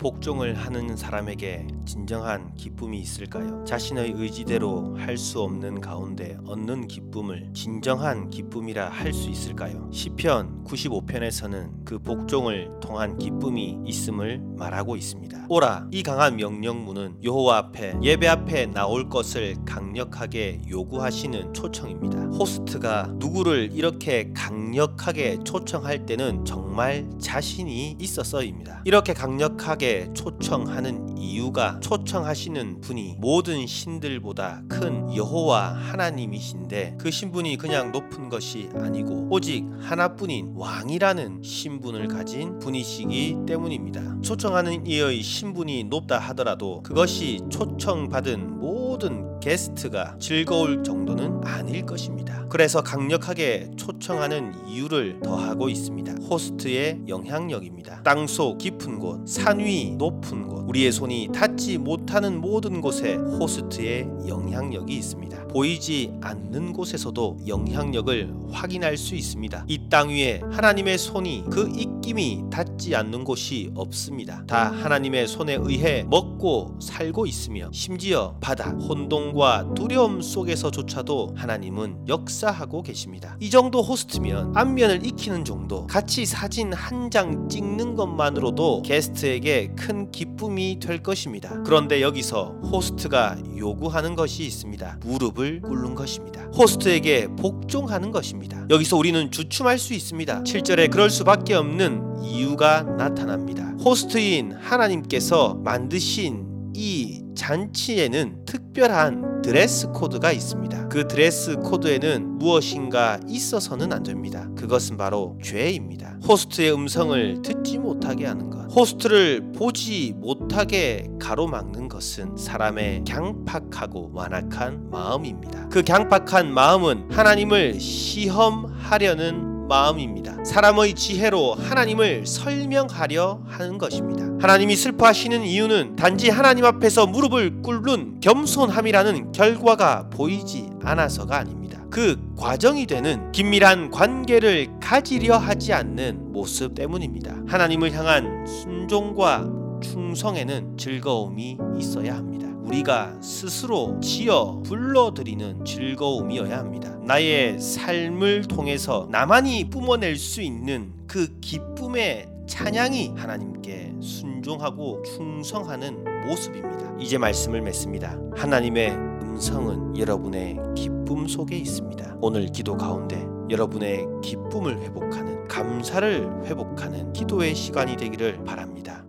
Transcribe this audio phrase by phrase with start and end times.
[0.00, 3.62] 복종을 하는 사람에게 진정한 기쁨이 있을까요?
[3.64, 9.90] 자신의 의지대로 할 수 없는 가운데 얻는 기쁨을 진정한 기쁨이라 할 수 있을까요?
[9.92, 15.46] 시편 95편에서는 그 복종을 통한 기쁨이 있음을 말하고 있습니다.
[15.48, 22.26] 오라 이 강한 명령문은 여호와 앞에 예배 앞에 나올 것을 강력하게 요구하시는 초청입니다.
[22.26, 28.82] 호스트가 누구를 이렇게 강력하게 초청할 때는 정말 자신이 있어서입니다.
[28.84, 38.28] 이렇게 강력하게 초청하는 이유가 초청하시는 분이 모든 신들보다 큰 여호와 하나님이신데 그 신분이 그냥 높은
[38.28, 44.16] 것이 아니고 오직 하나뿐인 왕이라는 신분을 가진 분이시기 때문입니다.
[44.22, 52.46] 초청하는 이의 신분이 높다 하더라도 그것이 초청받은 모든 게스트가 즐거울 정도는 아닐 것입니다.
[52.48, 56.12] 그래서 강력하게 초청하는 이유를 더하고 있습니다.
[56.28, 58.02] 호스트의 영향력입니다.
[58.02, 64.94] 땅속 깊은 곳, 산 위 높은 곳, 우리의 손이 닿지 못하는 모든 곳에 호스트의 영향력이
[64.94, 65.48] 있습니다.
[65.48, 69.64] 보이지 않는 곳에서도 영향력을 확인할 수 있습니다.
[69.68, 74.44] 이 땅 위에 하나님의 손이 그 입김이 닿지 않는 곳이 없습니다.
[74.46, 82.82] 다 하나님의 손에 의해 먹고 살고 있으며 심지어 바다, 혼 돈과 두려움 속에서조차도 하나님은 역사하고
[82.82, 83.36] 계십니다.
[83.40, 90.78] 이 정도 호스트면 안면을 익히는 정도, 같이 사진 한 장 찍는 것만으로도 게스트에게 큰 기쁨이
[90.78, 91.60] 될 것입니다.
[91.64, 95.00] 그런데 여기서 호스트가 요구하는 것이 있습니다.
[95.04, 96.42] 무릎을 꿇는 것입니다.
[96.56, 98.64] 호스트에게 복종하는 것입니다.
[98.70, 100.44] 여기서 우리는 주춤할 수 있습니다.
[100.44, 103.74] 7절에 그럴 수밖에 없는 이유가 나타납니다.
[103.84, 110.88] 호스트인 하나님께서 만드신 이 잔치에는 특별한 드레스 코드가 있습니다.
[110.88, 114.48] 그 드레스 코드에는 무엇인가 있어서는 안 됩니다.
[114.56, 116.18] 그것은 바로 죄입니다.
[116.26, 118.66] 호스트의 음성을 듣지 못하게 하는 것.
[118.74, 125.68] 호스트를 보지 못하게 가로막는 것은 사람의 강팍하고 완악한 마음입니다.
[125.70, 130.44] 그 강팍한 마음은 하나님을 시험하려는 마음입니다.
[130.44, 134.24] 사람의 지혜로 하나님을 설명하려 하는 것입니다.
[134.40, 141.84] 하나님이 슬퍼하시는 이유는 단지 하나님 앞에서 무릎을 꿇는 겸손함이라는 결과가 보이지 않아서가 아닙니다.
[141.88, 147.36] 그 과정이 되는 긴밀한 관계를 가지려 하지 않는 모습 때문입니다.
[147.46, 149.48] 하나님을 향한 순종과
[149.82, 152.49] 충성에는 즐거움이 있어야 합니다.
[152.64, 156.96] 우리가 스스로 지어 불러들이는 즐거움이어야 합니다.
[157.02, 166.92] 나의 삶을 통해서 나만이 뿜어낼 수 있는 그 기쁨의 찬양이 하나님께 순종하고 충성하는 모습입니다.
[166.98, 168.18] 이제 말씀을 맺습니다.
[168.36, 172.16] 하나님의 음성은 여러분의 기쁨 속에 있습니다.
[172.20, 179.04] 오늘 기도 가운데 여러분의 기쁨을 회복하는 감사를 회복하는 기도의 시간이 되기를 바랍니다.